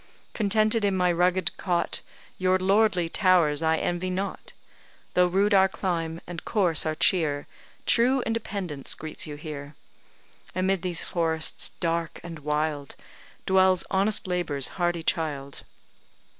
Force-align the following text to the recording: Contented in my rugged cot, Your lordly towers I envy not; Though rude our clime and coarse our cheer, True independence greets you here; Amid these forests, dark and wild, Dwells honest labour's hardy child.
Contented 0.33 0.83
in 0.83 0.97
my 0.97 1.11
rugged 1.11 1.55
cot, 1.57 2.01
Your 2.39 2.57
lordly 2.57 3.07
towers 3.07 3.61
I 3.61 3.77
envy 3.77 4.09
not; 4.09 4.51
Though 5.13 5.27
rude 5.27 5.53
our 5.53 5.69
clime 5.69 6.21
and 6.25 6.43
coarse 6.43 6.87
our 6.87 6.95
cheer, 6.95 7.45
True 7.85 8.23
independence 8.23 8.95
greets 8.95 9.27
you 9.27 9.35
here; 9.35 9.75
Amid 10.55 10.81
these 10.81 11.03
forests, 11.03 11.73
dark 11.79 12.19
and 12.23 12.39
wild, 12.39 12.95
Dwells 13.45 13.83
honest 13.91 14.25
labour's 14.25 14.69
hardy 14.69 15.03
child. 15.03 15.61